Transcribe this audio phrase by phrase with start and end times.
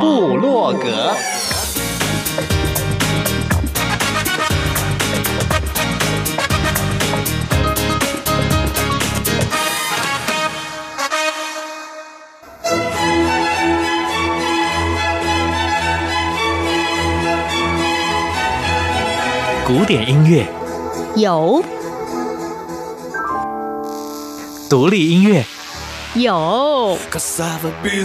[0.00, 1.14] 部落格。
[19.66, 20.46] 古典音乐。
[21.16, 21.62] 有，
[24.68, 25.44] 独立音乐。
[26.14, 26.96] 有，
[27.82, 28.04] 民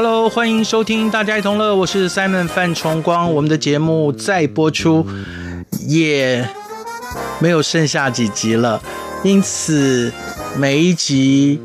[0.00, 3.34] Hello，欢迎收听《大家一同乐》，我是 Simon 范崇光。
[3.34, 5.04] 我们的节目再播出
[5.88, 6.48] 也
[7.40, 8.80] 没有剩下几集了，
[9.24, 10.12] 因此
[10.56, 11.60] 每一集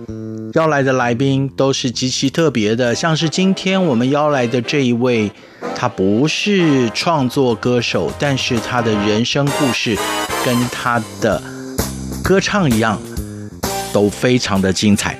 [0.55, 5.31] 邀来的来宾都是极其特别的，像是今天我们邀来的这一位，
[5.75, 9.95] 他不是创作歌手，但是他的人生故事
[10.43, 11.39] 跟他的
[12.23, 12.99] 歌唱一样，
[13.93, 15.19] 都非常的精彩。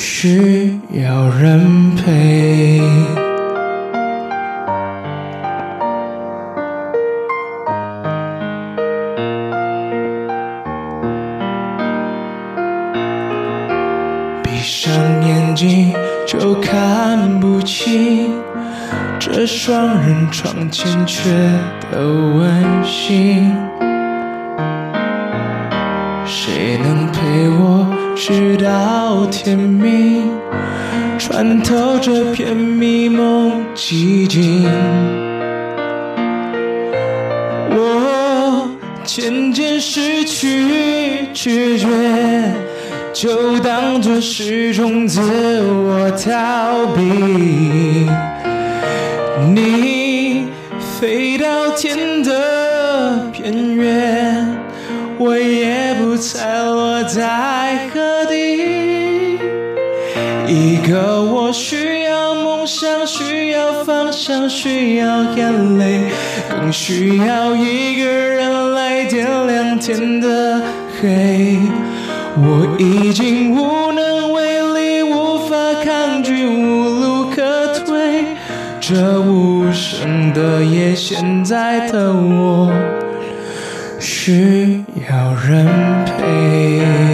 [0.00, 2.80] 需要人陪。
[14.42, 14.90] 闭上
[15.22, 15.94] 眼睛
[16.26, 18.32] 就看不清。
[19.18, 21.28] 这双人床欠缺
[21.92, 23.54] 的温馨，
[29.40, 30.30] 到天明，
[31.18, 34.68] 穿透这片迷蒙寂静？
[37.70, 38.68] 我
[39.02, 41.88] 渐渐失去知觉，
[43.14, 45.22] 就当作是种自
[45.62, 48.10] 我逃避。
[49.54, 50.48] 你
[51.00, 54.54] 飞到天的边缘，
[55.16, 57.26] 我也不猜落在
[60.86, 66.10] 个我需要梦想，需要方向，需要眼泪，
[66.48, 70.62] 更需要一个人来点亮天的
[71.00, 71.58] 黑。
[72.36, 78.24] 我已经无能为力，无法抗拒，无路可退。
[78.80, 82.72] 这无声的夜，现在的我
[83.98, 85.66] 需要人
[86.06, 87.09] 陪。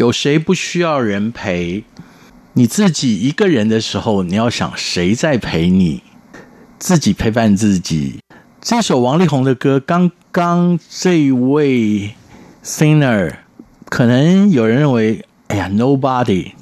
[0.00, 1.84] 有谁不需要人陪？
[2.54, 6.02] 你自己一个人的时候，你要想谁在陪你？
[6.78, 8.18] 自己陪伴自己。
[8.62, 12.14] 这首王力宏的歌，刚刚这位
[12.64, 13.34] singer
[13.90, 16.52] 可能有人认为，哎呀，nobody。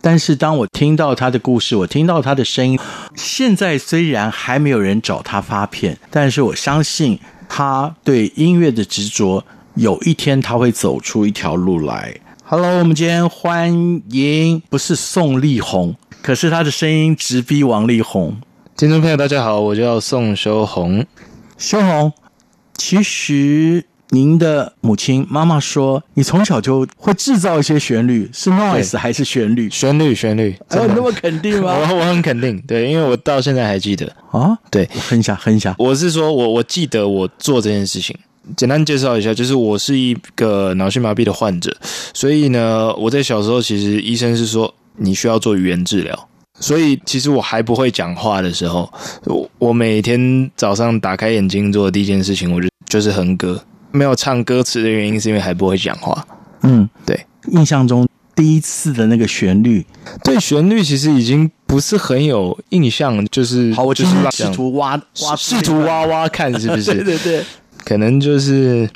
[0.00, 2.78] 但是当我听到他的故事，我听到他的声音，
[3.16, 9.44] 现在虽然还没有人找他发片，但是我相信他对音乐的执着，
[9.74, 12.14] 有一天他会走出一条路来。
[12.50, 18.34] Hello，我们今天欢迎不是宋丽红，可是她的声音直逼王力宏。
[18.74, 21.04] 听众朋友，大家好，我叫宋修红。
[21.58, 22.10] 修红，
[22.74, 29.68] 其实您的母亲妈妈说，你从小就会制造一些旋律，是 noise 还是旋律？
[29.68, 30.56] 旋律，旋律。
[30.68, 31.76] 哎，那么肯定吗？
[31.78, 34.56] 我我很肯定，对，因为我到现在还记得啊。
[34.70, 35.74] 对，哼一下，哼一下。
[35.78, 38.16] 我是说我我记得我做这件事情。
[38.56, 41.76] 简单介绍一下，就是我是一个脑性麻痹的患者，
[42.14, 46.28] 所以呢，我在小时候其实医生是说你需要做语言治疗，
[46.58, 48.90] 所以其实我还不会讲话的时候，
[49.24, 53.62] 我我每天早上打开眼睛做的第一件事情，我就就是哼歌，
[53.92, 56.26] 没有唱歌词的原因是因为还不会讲话。
[56.62, 59.84] 嗯，对，印象中第一次的那个旋律，
[60.24, 66.94] 对旋律其实已经不是很有印象，就是好，我就是试图挖挖，试图挖挖看是不是？
[66.94, 67.44] 对 对对。
[67.88, 68.86] 可能就是，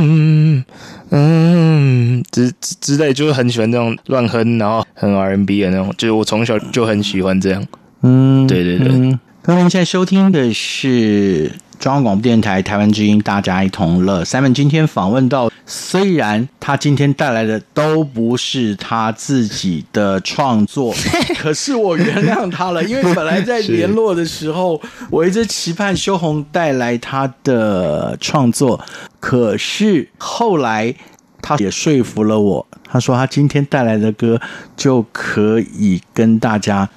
[0.00, 0.64] 嗯
[1.10, 2.50] 嗯，之
[2.80, 7.62] 之类，就是很喜欢这种乱哼，然后很 R&B 的那种，就是我从小就很喜欢这样。
[8.00, 9.18] 嗯，对对对。
[9.42, 11.52] 各位现在收听的是。
[11.78, 14.24] 中央广播电台台湾之音，大家一同乐。
[14.24, 20.94] Simon 今天访问到，虽然他今天带来的都不是他自己的创作，
[21.38, 24.80] 可是我原谅他了，因为本来在联络的时候，
[25.10, 28.80] 我一直期盼修宏带来他的创作，
[29.20, 30.08] 可是。
[30.18, 30.94] 后来
[31.40, 34.40] 他也说服了我，他说他今天带来的歌
[34.76, 36.88] 就可以跟大家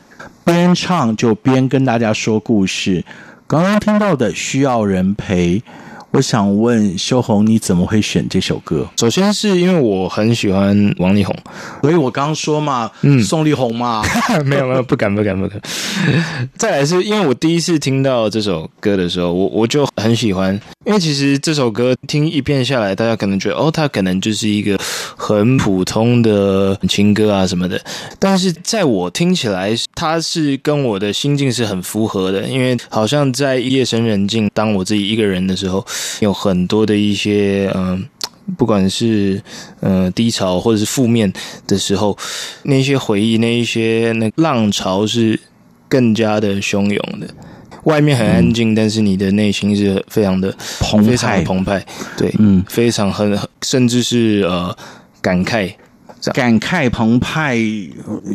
[0.43, 3.03] 边唱就边跟大家说故事。
[3.49, 5.63] 刚刚听到的需要人陪，
[6.11, 8.87] 我想问修红，你怎么会选这首歌？
[8.97, 11.35] 首先是因为我很喜欢王力宏，
[11.81, 14.03] 所以我刚刚说嘛，嗯，宋力宏嘛，
[14.43, 15.61] 没有没有，不敢不敢不敢。
[16.57, 24.79] 再来是因为我第一次听到这首歌的时候，我我就很喜欢，因为其实这首歌听一遍下来，大家可能觉得哦，它可能就是一个
[25.15, 27.79] 很普通的情歌啊什么的，
[28.17, 35.85] 但是在我听起来，它是跟我的心境是很符合的，因为好像在夜深人静，当我自己一个人的时候。
[36.19, 37.99] 有很多的一些嗯、呃，
[38.57, 39.41] 不管是
[39.79, 41.31] 呃低潮或者是负面
[41.67, 42.17] 的时候，
[42.63, 45.39] 那些回忆，那一些那浪潮是
[45.87, 47.27] 更加的汹涌的。
[47.85, 51.85] 外面很安静，嗯、但是你的内心是非常的澎湃，非常澎湃。
[52.17, 54.75] 对，嗯，非常很，甚至是呃
[55.21, 55.71] 感慨，
[56.33, 57.55] 感慨澎湃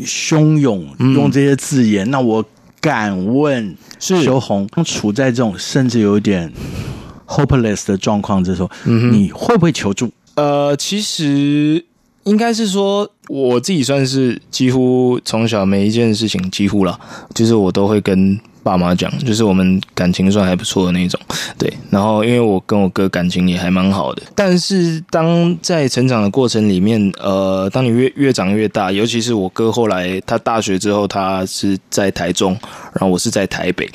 [0.02, 2.08] 汹涌，用这些字眼。
[2.08, 2.42] 嗯、那我
[2.80, 6.50] 敢问，是修红处在这种甚至有点。
[7.26, 10.10] Hopeless 的状况，这时候，嗯，你会不会求助？
[10.34, 11.84] 呃，其实
[12.24, 16.98] 应该是说，我自己算是几乎从小每一件事情，几乎啦，
[17.34, 21.20] 就是我都会跟爸妈讲，就是我们感情算还不错的那种，
[21.58, 21.72] 对。
[21.90, 32.52] 然后，因为我跟我哥感情也还蛮好的，但是当在成长的过程里面，呃，当你越越长越大，尤其是我哥后来他大学之后，他是在台中，
[32.94, 33.88] 然后我是在台北。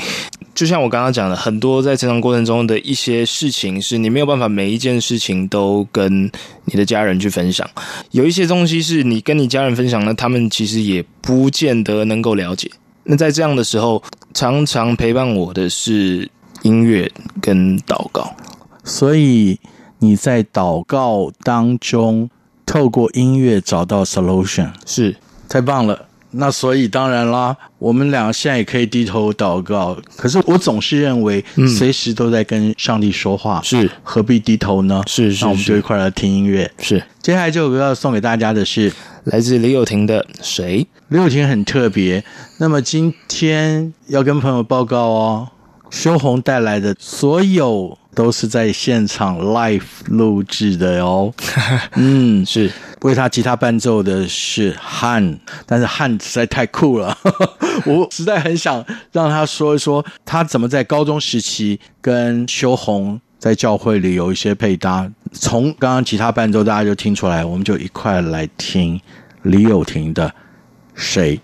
[0.59, 6.29] 就像我刚刚讲的，很多在成长过程中的一些事情，是你没有办法每一件事情都跟
[6.65, 7.65] 你的家人去分享。
[8.11, 12.69] 有一些东西是你跟你家人分享了，他们其实也不见得能够了解。
[13.05, 16.29] 那在这样的时候，常常陪伴我的是
[16.63, 17.09] 音乐
[17.41, 18.29] 跟祷告。
[18.83, 19.57] 所以
[19.99, 22.29] 你在祷告当中，
[22.65, 25.15] 透过音乐找到 solution，是，
[25.47, 26.05] 太棒了。
[26.31, 29.97] 那所以当然啦，我们俩现在也可以低头祷告。
[30.15, 31.43] 可是我总是认为，
[31.77, 35.01] 随时都在跟上帝说话，是、嗯、何必低头呢？
[35.07, 36.69] 是，是，那我们就一块来听音乐。
[36.77, 38.91] 是，接下来这首歌要送给大家的是
[39.23, 40.83] 来自李友廷的《谁》。
[41.07, 42.23] 李友廷很特别。
[42.57, 45.49] 那么今天要跟朋友报告哦，
[45.89, 51.33] 修红带来的所有都是在现场 live 录制的哦。
[51.95, 52.71] 嗯，是。
[53.01, 57.17] 为他吉他伴奏的是汉，但是汉实在太酷了，
[57.85, 65.09] 我实在很想让他说一说他怎么在高中时期跟修红在教会里有一些配搭。
[65.31, 68.99] 从刚刚吉他伴奏大家就听出来，我们就一块来听
[69.43, 70.33] 李友廷的
[70.93, 71.39] 谁。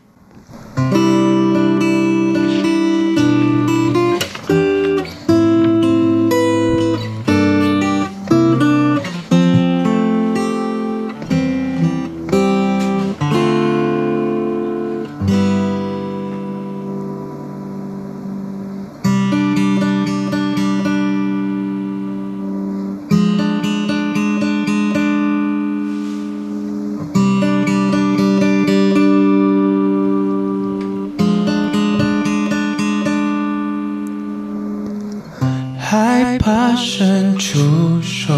[37.85, 38.33] 不收，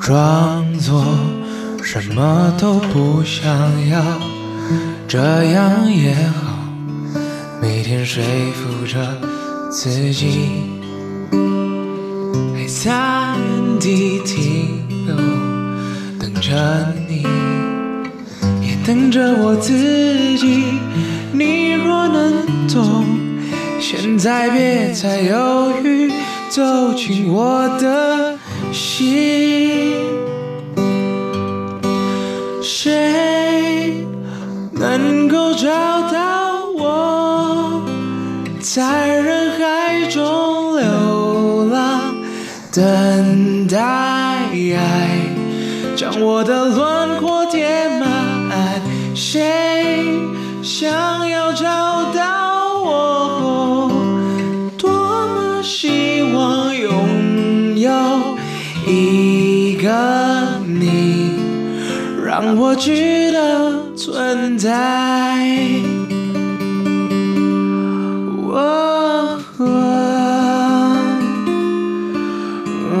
[0.00, 1.04] 装作
[1.82, 3.46] 什么都不想
[3.90, 4.02] 要
[5.06, 6.56] 这样也好，
[7.60, 8.22] 每天说
[8.54, 8.98] 服着
[9.70, 10.70] 自己，
[11.30, 15.14] 还在原地停留，
[16.18, 17.26] 等着你，
[18.66, 19.74] 也等着我自
[20.38, 20.64] 己。
[21.32, 23.04] 你若能懂，
[23.78, 26.10] 现在别再犹豫，
[26.48, 28.29] 走进我的
[28.72, 29.94] 心。
[32.62, 34.06] 谁？
[34.72, 35.68] 能够找
[36.10, 37.82] 到我，
[38.60, 42.14] 在人海中流浪，
[42.72, 45.20] 等待爱
[45.94, 48.80] 将我的轮廓填满。
[49.14, 50.02] 谁
[50.62, 51.28] 想
[62.70, 63.40] 让我知道。
[63.96, 64.70] 存在。
[68.52, 69.62] 哦哦
[72.92, 72.94] 哦，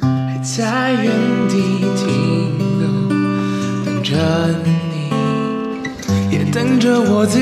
[0.00, 1.10] 还在原
[1.48, 1.54] 地
[1.96, 2.06] 停
[2.78, 2.86] 留，
[3.84, 4.14] 等着
[4.64, 4.68] 你，
[6.30, 7.38] 也等着我自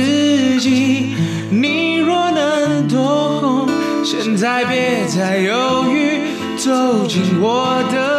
[0.58, 1.14] 己。
[1.50, 1.87] 你。
[4.10, 6.22] 现在别再犹豫，
[6.56, 8.17] 走进我的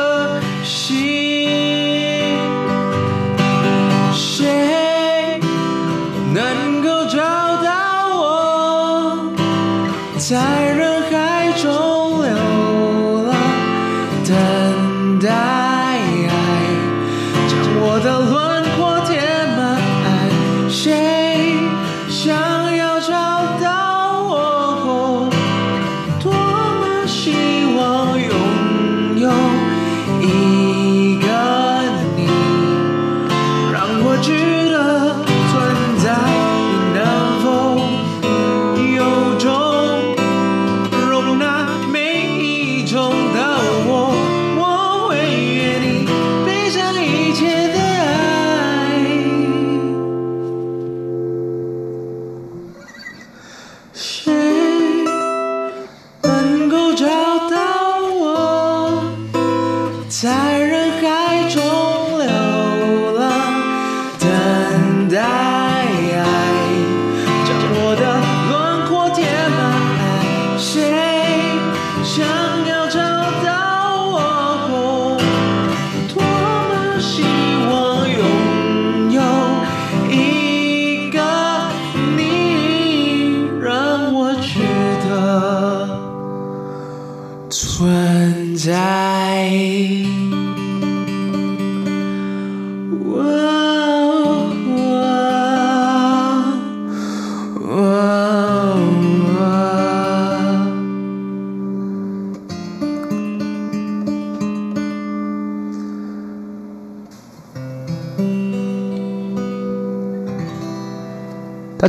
[72.09, 72.48] shine.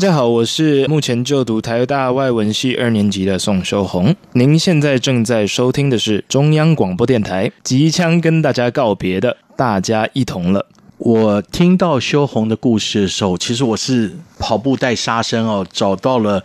[0.01, 4.17] 大家好，我是目前就读台大外文系二年级的宋修红。
[4.33, 10.61] 您现在正在收听的是中央广播电台，即将跟大家告别的《大家一同了》。
[10.97, 16.43] 我听到修红的故事的时候，其实我是跑步带杀声哦，找到了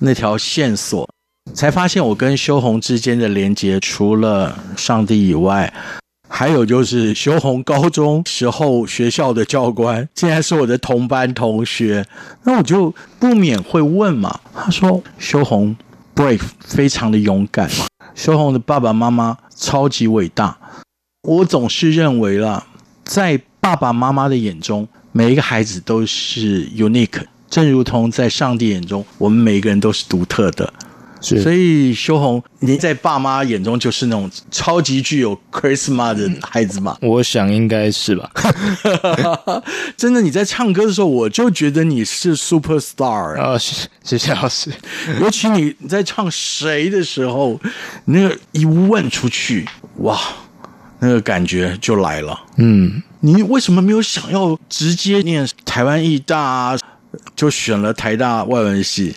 [0.00, 1.08] 那条线索，
[1.54, 5.72] 才发现我跟修红之间的连结，除了上帝以外。
[6.28, 12.06] 还有就是修红高中时候学校的教官，现在是我的同班同学，
[12.44, 14.38] 那我就不免会问嘛。
[14.54, 15.74] 他说修红
[16.14, 17.68] brave 非常的勇敢，
[18.14, 20.56] 修红的爸爸妈妈超级伟大。
[21.22, 22.66] 我总是认为啦，
[23.04, 30.72] 在爸爸妈妈的眼中，每一个孩子都是 unique，正如同在上帝眼中，我们每一个人都是独特的。
[31.20, 36.96] 是，所以修宏，你在爸妈眼中就是那种超级具有 Christmas 的孩子嘛？
[37.02, 38.30] 我想应该是吧。
[39.96, 43.58] 真的，你在唱歌的时候，我就觉得你是 super star 啊！
[44.04, 44.70] 谢谢老师，
[45.20, 47.60] 尤其你在唱谁的时候，
[48.04, 49.66] 那个一问出去，
[49.98, 50.16] 哇，
[51.00, 52.38] 那个感觉就来了。
[52.58, 56.78] 嗯，你为什么没有想要直接念台湾艺大，
[57.34, 59.14] 就选了台大外文系？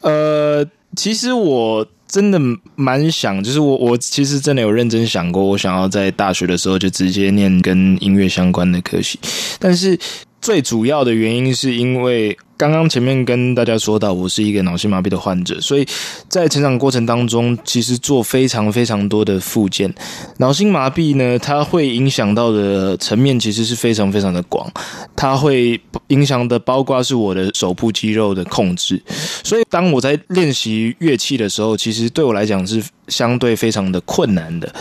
[0.00, 0.66] 呃。
[0.94, 2.38] 其实我真的
[2.74, 9.18] 蛮想，就是我我其实真的有认真想过，我想要在大学的时候就直接念跟音乐相关的科系，
[9.58, 9.98] 但是
[10.40, 12.36] 最主要的原因是因为。
[12.58, 15.86] 刚刚前面跟大家说到，我是一个脑性麻痹的患者，所以
[16.26, 19.92] 在成长过程当中，其实做非常非常多的复健。
[20.38, 24.66] 脑性麻痹呢，它会影响到的层面其实是非常非常的广，
[25.14, 29.02] 它会影响的包括是我的手部肌肉的控制。
[29.44, 34.74] 所以当我在练习乐器的时候，其实对我来讲是相对非常的困难的。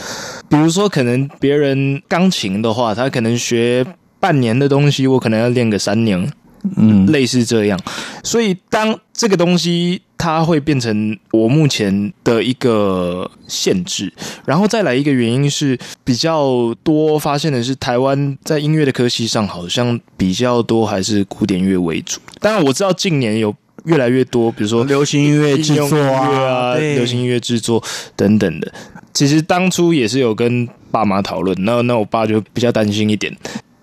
[0.47, 3.85] 比如说，可能别人钢琴的话，他可能学
[4.17, 6.31] 半年的东西，我可能要练个三年。
[6.77, 7.79] 嗯，类似这样，
[8.23, 14.11] 所以当这个东西它会变成我目前的一个限制，
[14.45, 22.19] 然后再来一个原因是比较多发现的是，台湾在音乐的科系上好像比较多还是古典乐为主。
[22.39, 23.55] 当然我知道近年有
[23.85, 27.83] 越来越多，比如说流行音乐制作啊，流行音乐制作
[28.15, 28.73] 等等的。
[29.13, 33.33] 其实当初也是有跟爸妈讨论，那那我爸就比较担心一点。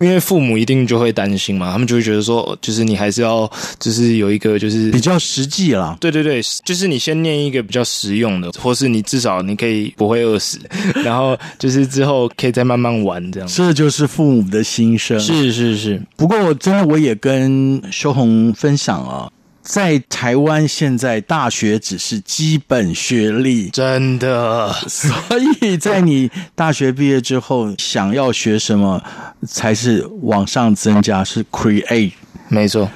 [0.02, 5.96] 因为父母一定就会担心嘛，他们就会觉得说，就是你还是要，就是有一个就是比较实际啦。
[6.00, 10.58] 对对对，就是你先念一个比较实用的，或是你至少你可以不会饿死，
[11.04, 13.48] 然后就是之后可以再慢慢玩这样。
[13.48, 15.18] 这就是父母的心声。
[15.20, 19.30] 是是是，不过我真的我也跟修红分享啊。
[19.62, 24.72] 在台湾，现在大学只是基本学历，真的。
[24.88, 25.10] 所
[25.60, 29.02] 以在你大学毕业之后，想要学什么
[29.46, 32.12] 才是往上增加，是 create。
[32.48, 32.90] 没错。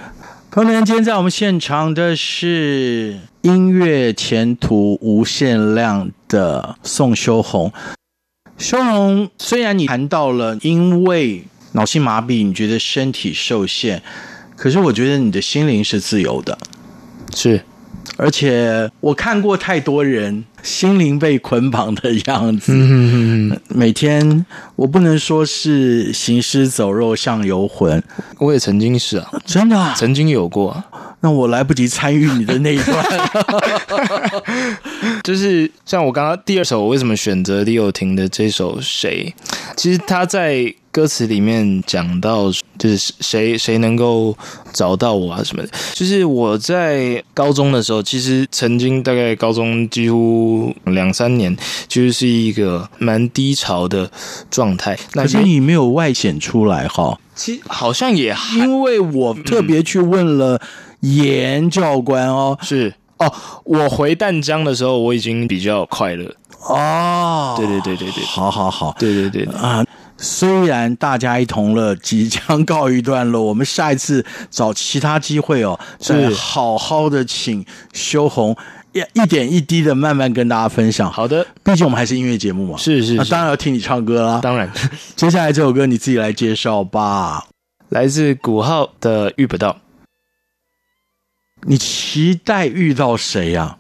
[0.51, 7.73] 朋友们，今天在我们现场的是音乐前途无限量的宋修宏。
[8.59, 14.03] 修宏，虽然你谈到了因为脑性麻痹，你觉得身体受限。
[14.57, 16.57] 可是我觉得你的心灵是自由的，
[17.35, 17.61] 是，
[18.17, 22.73] 而且我看过太多人心灵被捆绑的样子。
[22.73, 28.03] 嗯嗯嗯，每天我不能说是行尸走肉像游魂，
[28.39, 30.85] 我也曾经是啊，真的啊，曾经有过啊。
[31.21, 33.05] 那我来不及参与你的那一段，
[35.23, 39.35] 就是像我刚刚第二首，我为什么选择李友廷的这首《谁》？
[39.77, 40.75] 其实他在。
[40.97, 44.35] 歌词里面讲到，就是谁谁能够
[44.73, 45.69] 找到我啊什么的。
[45.93, 51.55] 就是我在高中的时候，其实曾经大概高中几乎两三年，
[51.87, 54.11] 就是一个蛮低潮的
[54.51, 54.99] 状态。
[55.13, 57.19] 可是你没有外显出来哈？
[57.35, 60.59] 其实好像也因为我特别去问了
[61.01, 63.31] 严教官哦，是哦，
[63.65, 67.55] 我回淡江的时候，我已经比较快乐哦。
[67.59, 69.85] 对对对对对，好好好，对对对啊。
[70.19, 78.57] 虽然大家一同乐即将告一段落，我们下一次找其他机会哦，再好好的请修宏
[78.93, 81.13] 一一点一滴的慢慢跟大家分享。
[81.13, 84.41] 好的，毕竟我们还是音乐节目嘛，是是，是，那当然要听你唱歌啦。
[84.43, 84.71] 当然，
[85.15, 87.47] 接下来这首歌你自己来介绍吧。
[87.91, 89.77] 来自古浩的遇不到，
[91.63, 93.79] 你期待遇到谁呀？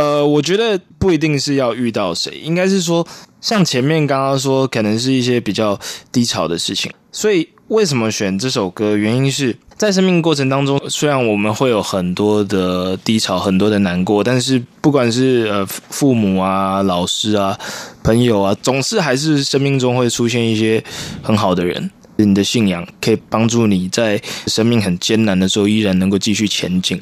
[0.00, 3.06] 呃，我觉得不一定是要遇到谁，应该是说。
[3.40, 5.78] 像前面刚刚说，可能是一些比较
[6.12, 8.94] 低潮的事情，所以为什么选这首歌？
[8.94, 17.58] 原因是在生命过程当中，虽然我们会有很多的低潮，很多的难过，但是不管是呃父母啊、老师啊、
[18.02, 20.84] 朋友啊，总是还是生命中会出现一些
[21.22, 21.90] 很好的人。
[22.16, 27.00] 你的信仰可以帮助你在生命很艰难的时候依然能够继续前进。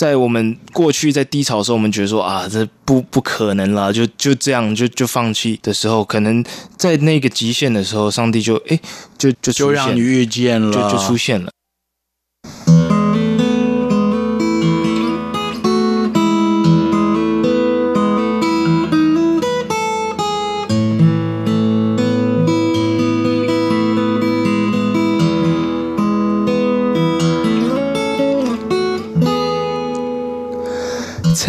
[0.00, 6.42] 在我们过去在低潮的时候，我们觉得说啊，这不不可能啦，就就这样就就放弃的时候，可能
[6.78, 8.80] 在那个极限的时候，上帝就哎
[9.18, 11.50] 就就就让你遇见了，就就出现了。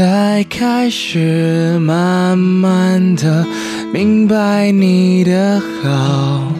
[0.03, 3.45] 才开始慢慢的
[3.93, 6.51] 明白你的好，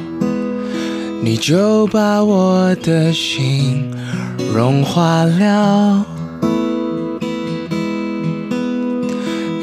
[1.24, 3.92] 你就把我的心
[4.54, 6.06] 融化了。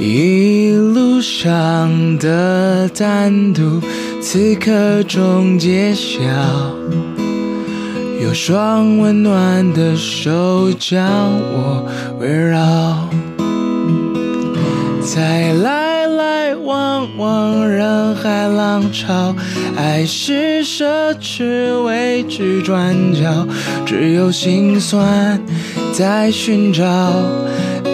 [0.01, 3.81] 一路上的单独，
[4.21, 6.19] 此刻终揭晓，
[8.21, 11.07] 有双温暖的手将
[11.53, 11.89] 我
[12.19, 13.09] 围绕。
[15.15, 19.35] 在来来往往人海浪潮，
[19.75, 23.49] 爱是奢侈未知转角，
[23.87, 25.43] 只有心酸
[25.95, 26.85] 在寻找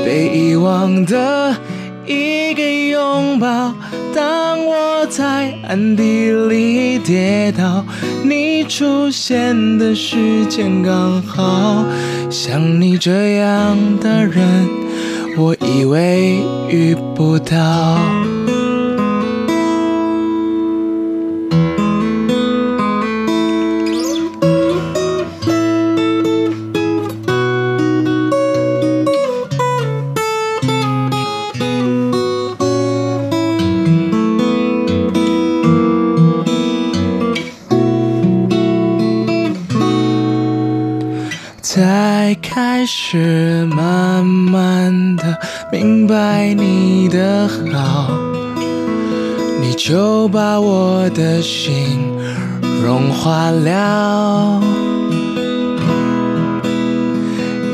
[0.05, 1.55] 被遗忘的
[2.05, 3.72] 一个拥抱。
[4.12, 7.85] 当我在暗地里跌倒，
[8.24, 11.85] 你出现的时间刚好，
[12.29, 14.84] 像你这样的人。
[15.37, 18.35] 我以为遇不到。
[41.75, 43.94] 才开始吗
[46.14, 48.09] 白你的好，
[49.61, 51.98] 你就把我的心
[52.85, 54.62] 融化了。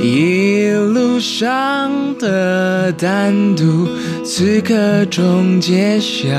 [0.03, 3.87] 一路上的单独，
[4.24, 6.31] 此刻终揭晓，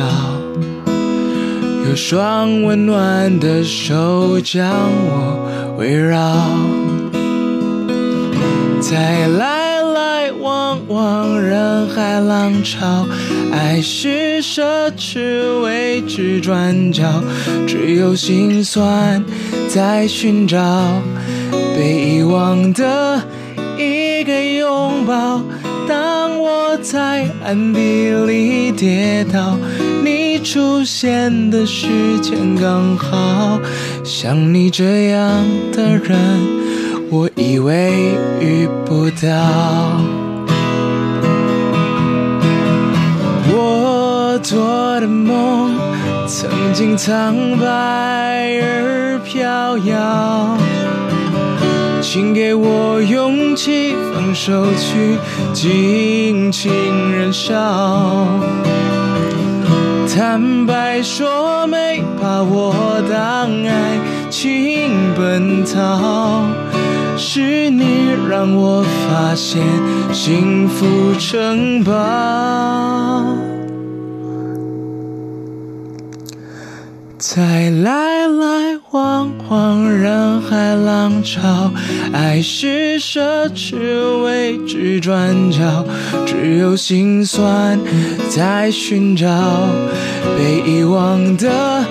[1.88, 4.68] 有双温暖的手将
[5.06, 6.18] 我围绕。
[8.80, 9.51] 在来来
[10.92, 13.08] 往人海浪潮，
[13.52, 17.24] 爱是奢侈未知转角，
[17.66, 19.24] 只有心酸
[19.70, 20.58] 在寻找
[21.76, 23.22] 被遗忘的
[23.78, 25.42] 一个拥抱。
[25.88, 29.58] 当我在暗地里跌倒，
[30.04, 31.88] 你出现的时
[32.22, 33.60] 间刚好，
[34.04, 36.18] 像你这样的人。
[37.10, 40.00] 我以为遇不到，
[44.42, 45.78] 做的梦
[46.28, 50.58] 曾经苍白而飘摇，
[52.02, 55.18] 请给我勇气放手去
[55.54, 56.72] 尽情
[57.18, 58.28] 燃烧。
[60.14, 62.74] 坦白说没把握，
[63.10, 64.00] 当爱
[64.30, 66.44] 情奔逃。
[67.18, 69.62] 是你让我发现
[70.12, 71.94] 幸福城堡，
[77.22, 81.72] 在来来往往人海浪潮，
[82.12, 85.86] 爱是奢侈未知转角，
[86.26, 87.80] 只有心酸
[88.28, 89.28] 在寻找
[90.36, 91.86] 被遗忘的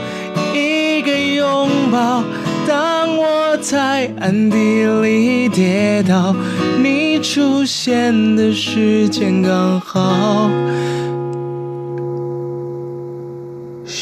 [0.53, 2.25] 一个拥抱。
[2.67, 6.35] 当我在暗地里跌倒，
[6.83, 10.51] 你出现的时间刚好，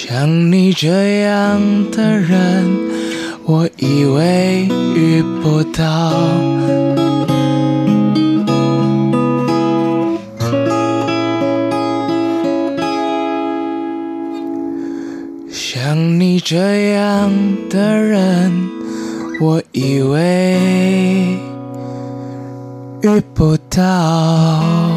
[0.08, 2.64] 像你这样的人，
[3.44, 6.14] 我以为遇不到。
[15.50, 17.30] 像你这样
[17.68, 18.68] 的人。
[19.40, 20.58] 我以为
[23.02, 24.87] 遇不到。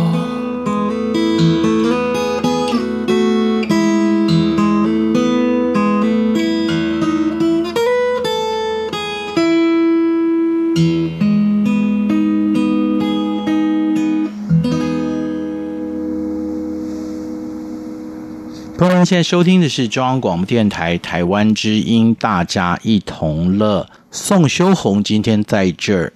[18.82, 23.88] 朋友们，现在收听的是中央广播电台台湾之音，大家一同乐。
[24.10, 26.12] 宋修红今天在这儿。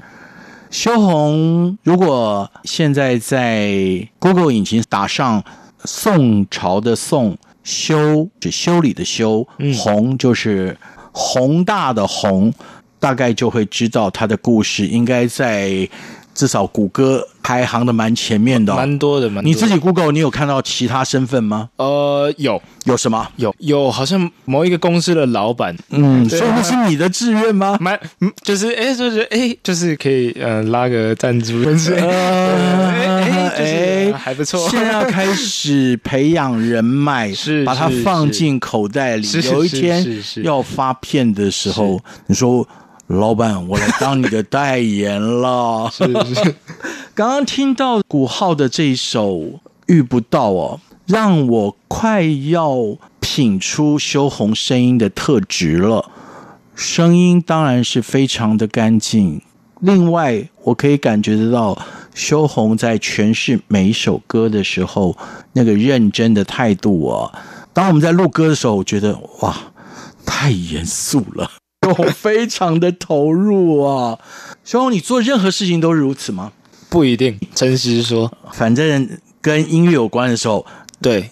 [0.72, 5.44] 修红，如果现在在 Google 引擎打上
[5.86, 9.48] “宋朝”的宋，修是修理的修，
[9.78, 10.76] 红就是
[11.12, 12.52] 宏大的宏，
[13.00, 15.88] 大概就会知道他的故事应该在。
[16.36, 19.48] 至少谷歌排行的蛮前面的，哦，蛮多的，蛮多的。
[19.50, 21.70] 你自己 Google，你有看到其他身份吗？
[21.78, 23.26] 呃，有，有什么？
[23.38, 27.78] 有有，好像某一个公司的老板，嗯，所以那是你的志愿吗？
[27.80, 34.68] 蛮，嗯，就是，哎，就是，哎，就是可以，呃，拉个赞助，呃，哎，哎，还不错。
[34.70, 40.06] 现在要开始培养人脉， 是，把它放进口袋里，有一天
[40.44, 42.68] 要发片的时候，你说。
[43.08, 45.90] 老板，我来当你的代言了。
[45.92, 46.56] 是是，
[47.14, 49.36] 刚刚听到古浩的这一首
[49.86, 52.76] 《遇不到》哦，让我快要
[53.20, 56.10] 品出修红声音的特质了。
[56.74, 59.42] 声音当然是非常的干净。
[59.82, 61.78] 另外，我可以感觉得到
[62.16, 65.16] 修红在诠释每一首歌的时候
[65.54, 67.32] 那个认真的态度哦。
[67.72, 69.56] 当我们在录歌的时候，我觉得哇，
[70.26, 71.52] 太严肃了。
[71.86, 74.18] 我 非常的投入啊，
[74.64, 76.52] 修红，你做任何事情都是如此吗？
[76.90, 79.10] 不一定，诚实说，反正
[79.42, 80.66] 跟音乐有关的时候，
[81.02, 81.30] 对，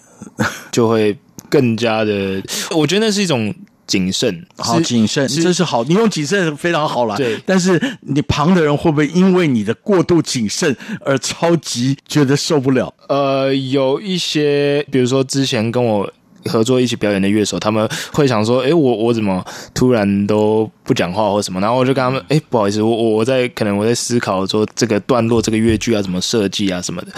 [0.70, 1.16] 就会
[1.48, 2.42] 更加的。
[2.70, 3.54] 我觉得那是一种
[3.86, 5.82] 谨慎，好谨慎，这是好。
[5.84, 7.40] 你用谨慎非常好了，对。
[7.46, 12.92] 但是你旁的人会不会因为你的过度谨慎而超级觉得受不了？
[13.08, 16.12] 呃，有一些，比如说之前跟我。
[16.46, 27.08] 合作一起表演的乐手，他们会想说：“诶，我我怎么突然都不讲话或什么？”然后我就跟他们：“诶，不好意思，我我在可能我在思考说这个段落这个乐句要怎么设计啊什么的，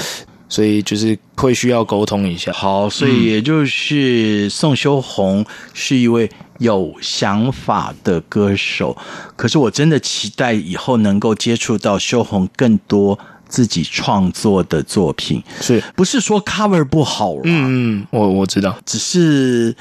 [0.48, 8.96] 所以就是会需要沟通一下。”好，所以也就是宋修红是一位有想法的歌手，
[9.36, 13.18] 可是我真的期待以后能够接触到修红更多。
[13.56, 17.40] 自己创作的作品，是不是说 cover 不好了？
[17.44, 19.74] 嗯嗯，我我知道，只是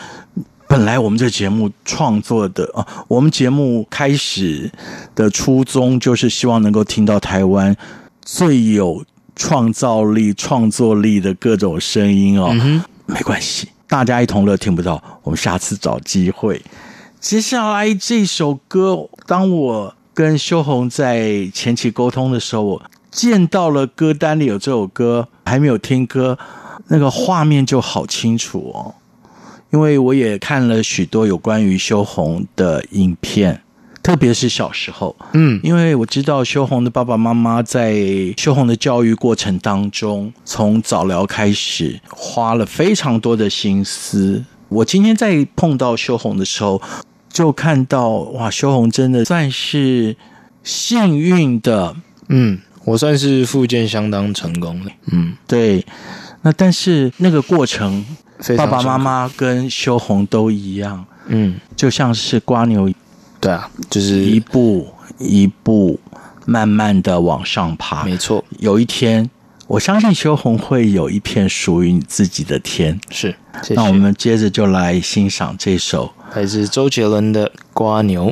[0.66, 4.72] 本来我们这个节目创作的啊，我们节目开始
[5.14, 7.76] 的初衷就是希望能够听到台湾
[8.22, 9.04] 最有
[9.36, 12.52] 创造力、创作力的各种声音哦。
[12.54, 16.62] 嗯、没关系，大家一同乐听不到，我们下次找机会。
[17.20, 22.82] 接下来这首歌，当我跟修红在前期沟通的时候，我。
[23.16, 26.38] 见到了歌单里有这首歌，还没有听歌，
[26.90, 28.94] 那个画面就好清楚哦。
[29.72, 33.62] 因为我也看了许多有关于修红的影片，
[34.04, 37.96] 特别是小时候，嗯，因为我知道修红的爸爸妈妈在
[38.36, 44.44] 修红的教育过程当中，从早疗开始花了非常多的心思。
[44.68, 46.82] 我今天在碰到修红的时候，
[47.30, 50.18] 就看到哇，修红真的算是
[50.66, 51.96] 幸运的，
[52.28, 52.60] 嗯。
[52.86, 55.86] 我算是复健相当成功的，嗯，对。
[56.44, 58.06] 那但是那个过程，
[58.56, 62.88] 爸爸妈妈跟修红都一样，嗯，就像是瓜牛，
[63.42, 66.00] 对啊，就是一步一步
[66.46, 68.04] 慢慢的往上爬。
[68.04, 69.28] 没错，有一天，
[69.66, 73.00] 我相信修红会有一片属于你自己的天。
[73.10, 73.74] 是，谢谢。
[73.74, 78.28] 那我们接着就来欣赏这首来自周杰伦的《瓜牛》。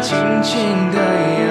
[0.00, 1.49] 轻轻的仰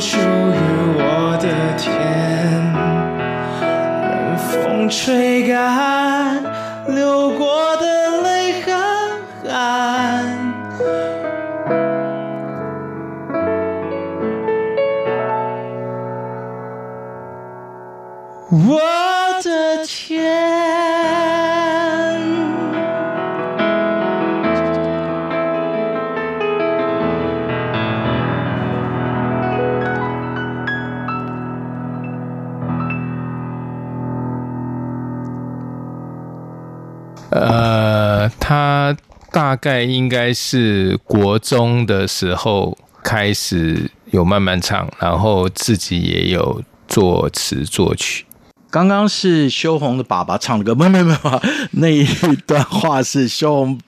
[0.00, 0.20] 属于
[0.96, 1.90] 我的天，
[3.60, 6.40] 任风吹干
[6.86, 7.67] 流过
[37.30, 38.96] 呃，他
[39.30, 48.24] 大概应该是国中的时候开始有慢慢唱，然后自己也有作词作曲。
[48.70, 52.06] 刚刚是修红的爸爸唱的歌，没有没有没有，那一
[52.46, 53.80] 段话是修红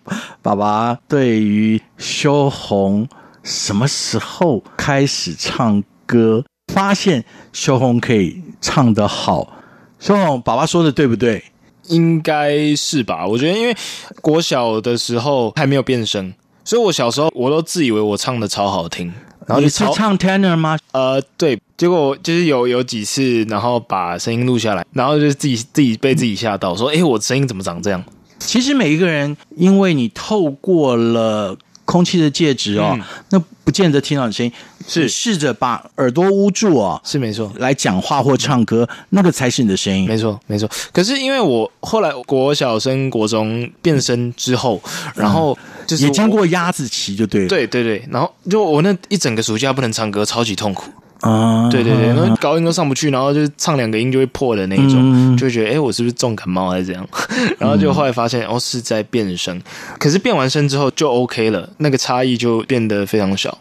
[0.43, 3.09] 爸爸对于修红
[3.43, 9.53] 什么时候开始唱歌，发现修红可以唱得好。
[9.99, 11.45] 修红爸爸说的对不对？
[11.91, 13.27] 应该是吧？
[13.27, 13.77] 我觉得，因为
[14.21, 16.33] 国小的时候还没有变声，
[16.65, 19.13] 所以我小时候我都自以为我唱的超好听。
[19.47, 20.79] 然后你是唱 tenor 吗？
[20.93, 21.61] 呃，对。
[21.77, 28.05] 结果就是有有几次，然后把声音录下来，然后就自己自己被自己吓到，说：“哎，我声音怎么长这样？”
[28.39, 31.57] 其实每一个人，因为你透过了
[31.91, 34.53] 空气的介质哦，嗯、那不见得听到你声音。
[34.87, 40.07] 是试着把耳朵捂住哦，是没错，来讲话或唱歌，那个才是你的声音。
[40.09, 40.69] 没错，没错。
[40.93, 44.83] 可是因为我后来国小升国中变声之后，
[45.15, 47.49] 然后就是也经过鸭子期，就对了。
[47.49, 51.69] 对对对，然后就我那一整个暑假不能唱歌，超级痛苦啊！
[51.71, 57.07] 对对对，然后高音都上不去，然后就唱两个音就会破的那一种，嗯、就会觉得哎，我是不是重感冒还是怎样？
[57.59, 59.61] 然后就后来发现哦，是在变声。
[59.99, 63.57] 可是变完声之后就 OK 了，那个差异就变得非常小。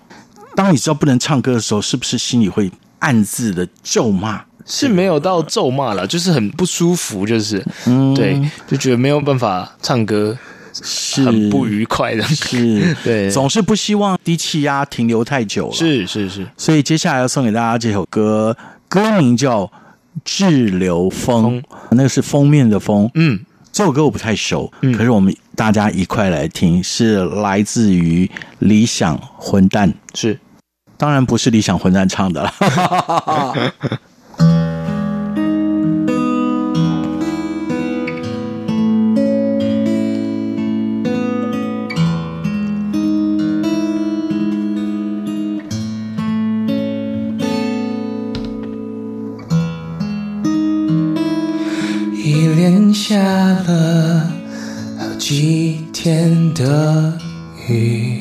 [0.56, 4.41] 当你知道不能唱歌的时候，是不是心里会暗自的咒骂？
[4.65, 10.38] 是没有到咒骂了，就是很不舒服，就是，嗯，对，就觉得没有办法唱歌，
[10.73, 16.47] 是很不愉快的，是， 对，总是不希望低气压停留太久了，是是是。
[16.58, 18.55] 所以接下来要送给大家这首歌，
[18.88, 19.63] 歌名叫
[20.23, 21.63] 《滞留风》，风。
[21.91, 23.39] 那个是封面的风，嗯，
[23.71, 28.29] 这首歌我不太熟，嗯，可是我们大家一块来听，是来自于
[28.60, 30.39] 理想混蛋，是。
[30.97, 32.53] 当然不是理想混蛋唱的了。
[52.30, 54.32] 一连下了
[55.00, 57.18] 好几天的
[57.68, 58.20] 雨。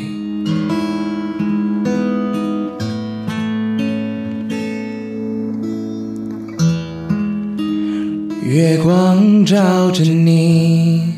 [8.46, 11.12] 月光照着你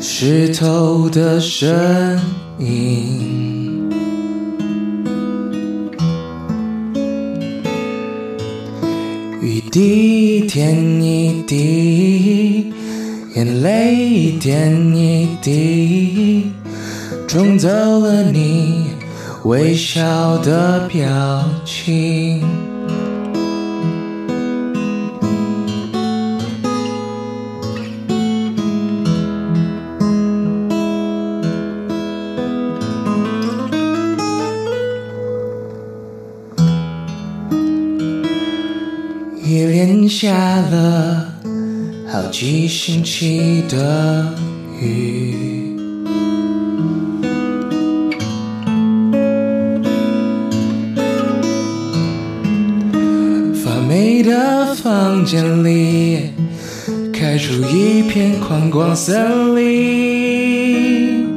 [0.00, 2.18] 湿透的身
[2.60, 3.33] 影，
[9.74, 12.72] 滴一点一滴，
[13.34, 16.52] 眼泪一点一滴，
[17.26, 18.84] 冲走了你
[19.42, 22.73] 微笑的表情。
[40.24, 40.32] 下
[40.70, 41.28] 了
[42.10, 44.34] 好几星期的
[44.80, 45.76] 雨，
[53.62, 56.30] 发霉的房间里
[57.12, 61.28] 开出一片宽广森林。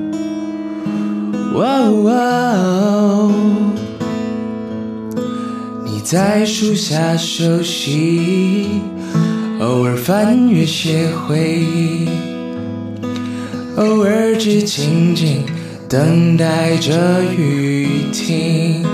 [6.10, 8.66] 在树下休息，
[9.60, 12.08] 偶尔翻阅些回忆，
[13.76, 15.44] 偶尔只静静
[15.90, 18.86] 等待着雨停。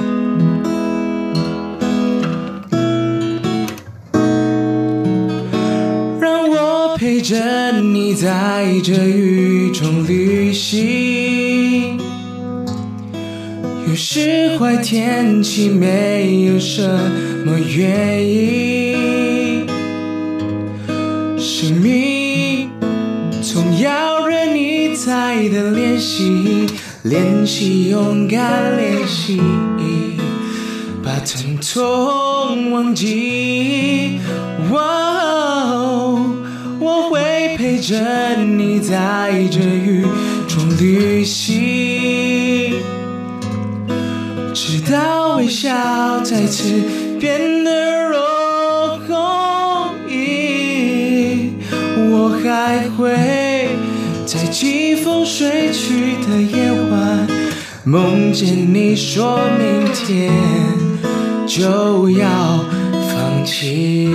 [6.20, 11.22] 让我陪着你在这雨中旅行。
[13.93, 16.81] 有时坏天气没有什
[17.45, 19.67] 么原因，
[21.37, 22.71] 生命
[23.39, 26.65] 总要任你在的练习，
[27.03, 29.39] 练习勇敢练习，
[31.03, 34.17] 把疼痛忘记。
[34.71, 36.19] 哦，
[36.79, 40.03] 我会陪着你在这雨
[40.47, 41.92] 中旅行，
[44.93, 46.83] 到微笑再次
[47.19, 48.19] 变得容
[50.07, 51.53] 易。
[52.11, 53.69] 我还会
[54.23, 57.27] 在季风吹去的夜晚，
[57.83, 60.31] 梦见你说明天
[61.47, 62.63] 就要
[63.09, 64.13] 放弃。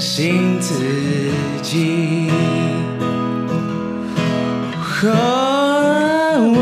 [0.00, 0.74] 信自
[1.62, 2.28] 己。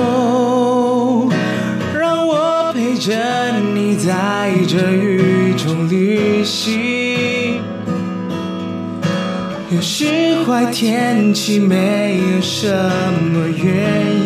[0.00, 1.28] 哦，
[1.98, 3.12] 让我陪着
[3.74, 7.60] 你在这雨中旅行。
[9.70, 12.68] 有时坏天气没有什
[13.32, 13.66] 么原
[14.16, 14.17] 因，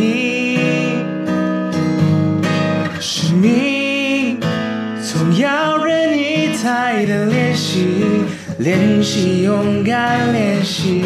[8.62, 11.04] 练习勇敢练习，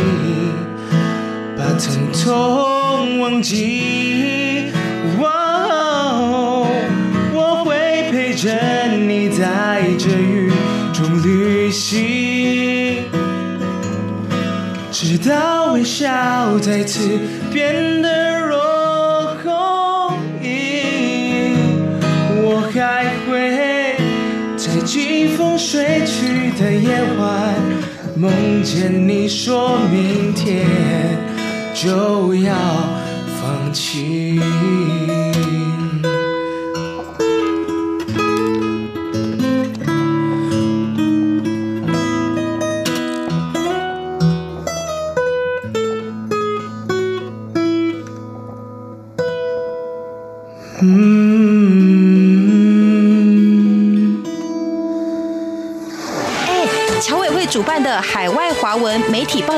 [1.57, 4.67] 把疼痛忘记。
[5.19, 6.67] 哦，
[7.33, 8.53] 我会陪着
[8.89, 10.53] 你在这雨
[10.93, 13.05] 中旅行，
[14.93, 17.19] 直到微笑再次
[17.51, 18.59] 变得容
[20.43, 21.55] 易。
[22.43, 23.57] 我还会
[24.59, 24.67] 在。
[24.87, 26.16] 季风睡去，
[28.27, 30.67] 梦见你说明天
[31.73, 32.57] 就要
[33.39, 34.16] 放弃。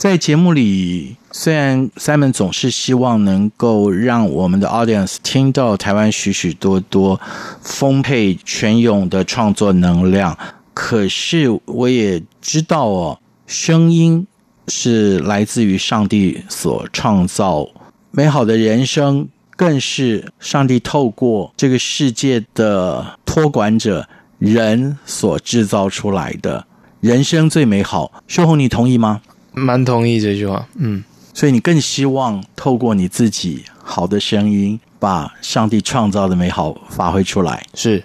[0.00, 7.20] 在节目里，虽然 Simon 总是希望能够让我们的 audience 听到台湾许许多多
[7.60, 10.38] 丰沛泉涌的创作能量，
[10.72, 14.26] 可是我也知道哦，声音
[14.68, 17.68] 是来自于上帝所创造
[18.10, 26.64] 美好的人生，更是上帝透过这个世界的托管者人所制造出来的
[27.02, 28.10] 人生最美好。
[28.26, 29.20] 秀红，你同意吗？
[29.60, 31.04] 蛮同意这句话，嗯，
[31.34, 37.64] 所以你更希望透过你自己好的声音，把上帝创造的美好发挥出来。
[37.74, 38.02] 是，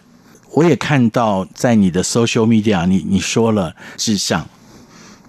[0.52, 4.48] 我也看到在你的 social media，你你说了志向，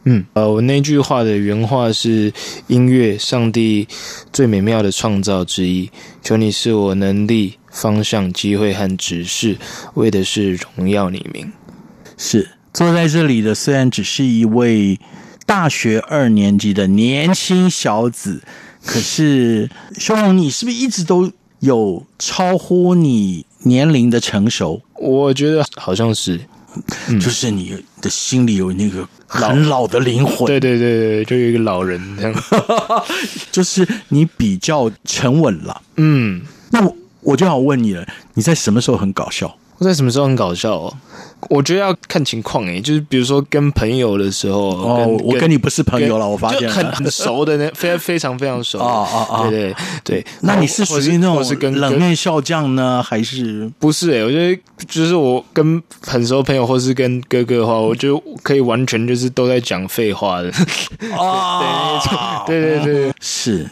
[0.04, 2.32] 嗯，呃，我那句话的原话是：
[2.66, 3.86] 音乐，上帝
[4.32, 5.90] 最美妙的创造之一。
[6.22, 9.56] 求你是我能力、方向、机会和指示，
[9.94, 11.50] 为的是荣耀你名。
[12.16, 14.98] 是坐在这里的，虽然只是一位
[15.46, 18.42] 大学二年级的年轻小子，
[18.84, 24.82] 可是修龙，你是不是一直都有超乎你年龄的成熟？
[24.94, 26.40] 我觉得好像是。
[27.08, 32.42] 嗯、就是你的心里有那个很 老的灵魂，对对对对，就有一个老人这样，
[33.50, 35.80] 就是你比较沉稳了。
[35.96, 36.42] 嗯，
[36.72, 39.56] 那我我就要问你了，你在什么时候很搞笑？
[39.78, 40.94] 我在什么时候很搞笑哦？
[41.48, 48.78] 我觉得要看情况诶，就是比如说跟朋友的时候，哦，我跟你不是朋友了，我发现很 很熟的那非非常非常熟。
[48.78, 49.50] 啊啊啊！
[49.50, 49.74] 对对
[50.04, 53.70] 对，那你是属于那种是跟冷面笑匠呢，还是？
[53.78, 54.10] 不是？
[54.10, 60.50] 诶，我觉得就是我跟很熟朋友，或是跟哥哥的话，我就可以完全就是都在讲废话的。
[61.16, 62.44] 啊！
[62.46, 63.66] 对对对，是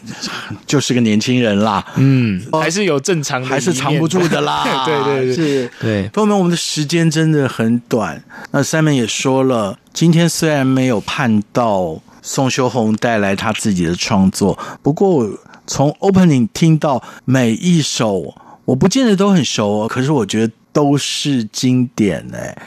[0.67, 6.09] 就是个年轻人啦，嗯，还是有正常的，还是藏不住的啦， 对对对，是，对。
[6.09, 8.23] 朋友们，我们的时间真的很很短。
[8.51, 15.29] 那 Simon 也说了，今天虽然没有盼到宋修红带来他自己的创作，不过
[15.67, 18.33] 从 Opening 听到每一首，
[18.65, 22.57] 我不见得都很熟哦，可是我觉得都是经典哎。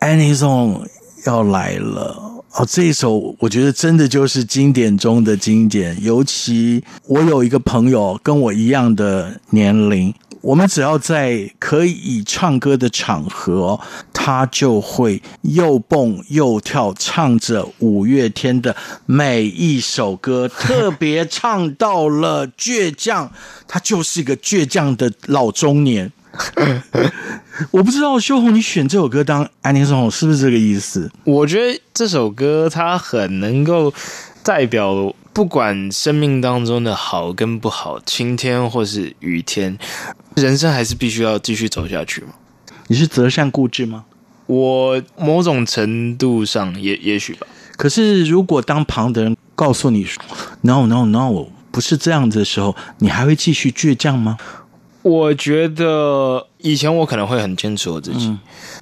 [0.00, 0.86] Annie Song
[1.26, 10.14] 要来了哦，这一首我觉得真的就是经典中的经典，尤其我有一个朋友跟我一样的年龄。
[10.46, 13.80] 我们只要在可以唱歌的场合，
[14.12, 18.76] 他就会又蹦又跳，唱着五月天的
[19.06, 23.28] 每一首歌，特别唱到了倔强，
[23.66, 26.12] 他就是一个倔强的老中年。
[27.72, 31.10] 我不知道修红，你选这首歌当安妮颂是不是这个意思？
[31.24, 33.92] 我觉得这首歌它很能够
[34.44, 35.12] 代表。
[35.32, 39.76] 不管生命当中的好跟不好，晴天或是雨天，
[40.36, 42.28] 人生还是必须要继续走下去吗？
[42.88, 44.04] 你是择善固执吗？
[44.46, 47.46] 我某种程度上也也许吧。
[47.76, 50.22] 可是如果当旁的人告诉你说
[50.60, 54.36] “no no no”，不是这样子的时候，你还会继续倔强吗？
[55.02, 58.38] 我觉得以前我可能会很坚持我自己，嗯、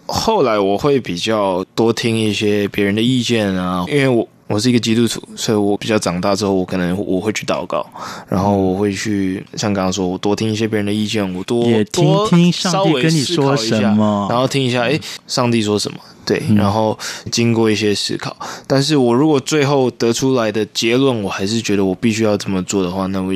[0.07, 4.29] 后来我会比较多听一些别人的意见啊，因为我。
[4.47, 7.85] 我是一个基督徒，所以我比较长大之后，我可能我会去祷告，
[8.29, 15.99] 然后我会去像刚刚说，我多听一些别人的意见，我多也听听上帝跟你说什么，然后听一下，哎，上帝说什么？
[16.27, 16.99] 对，然后
[17.31, 18.37] 经过一些思考，
[18.67, 23.33] 但是我如果最后得出来的结论，我还是觉得我必须要这么做的话，那我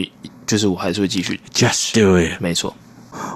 [0.46, 2.74] 就是我还是会继续，Just do it，没错。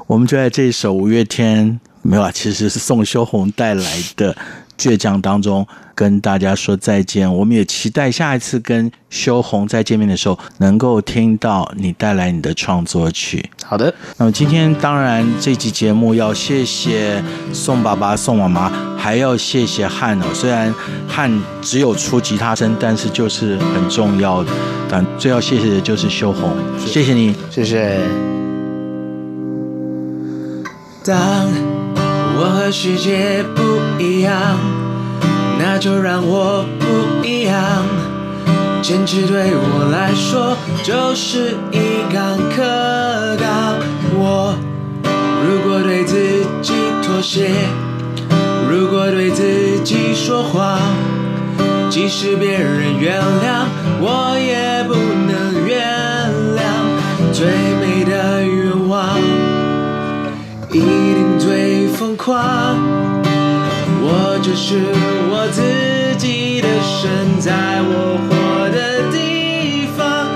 [0.06, 4.36] 我们就在这一首五月天没有啊，其实是宋修红带来的。
[4.82, 5.64] 倔强当中
[5.94, 13.48] 跟大家说再见，我们也期待下一次跟修红再见面的时候，能够听到你带来你的创作曲。
[13.64, 17.22] 好的，那么今天当然这期节目要谢谢
[17.52, 20.24] 宋爸爸、宋妈妈，还要谢谢汉哦。
[20.34, 20.74] 虽然
[21.06, 21.30] 汉
[21.60, 24.50] 只有出吉他声，但是就是很重要的。
[24.90, 26.50] 但最要谢谢的就是修红，
[26.84, 28.00] 谢谢你，谢谢。
[31.04, 31.71] 当
[32.34, 33.62] 我和世界不
[34.02, 34.32] 一样，
[35.58, 37.84] 那就让我不一样。
[38.82, 43.76] 坚持对我来说就是一杠克刚。
[44.14, 44.56] 我
[45.46, 46.72] 如果对自己
[47.02, 47.50] 妥协，
[48.68, 50.80] 如果对自己说谎，
[51.88, 53.66] 即使别人原谅，
[54.00, 55.78] 我也不能原
[56.56, 56.60] 谅。
[57.32, 57.46] 最
[57.80, 59.16] 美的愿望，
[60.70, 61.81] 一定最。
[62.02, 62.34] 疯狂，
[64.02, 64.74] 我就是
[65.30, 65.62] 我自
[66.18, 70.26] 己的神，在我活的地方，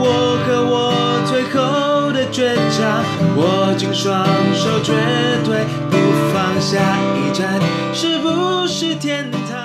[0.00, 3.04] 我和我最后的倔强，
[3.36, 4.92] 握紧双手，绝
[5.44, 5.96] 对不
[6.34, 6.98] 放下。
[7.14, 7.60] 一站，
[7.94, 9.61] 是不是天堂？